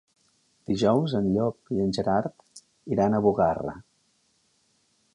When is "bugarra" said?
3.27-3.79